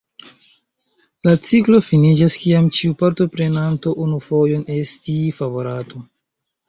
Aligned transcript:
La 1.27 1.33
ciklo 1.49 1.81
finiĝas 1.89 2.37
kiam 2.45 2.71
ĉiu 2.77 2.97
partoprenanto 3.03 3.95
unu 4.07 4.23
fojon 4.31 4.65
estis 4.79 5.39
favorato. 5.43 6.03